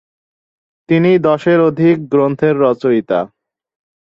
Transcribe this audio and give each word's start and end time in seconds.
তিনি 0.89 1.11
দশের 1.19 1.59
অধিক 1.61 1.95
গ্রন্থের 2.11 2.55
রচয়িতা। 2.59 3.19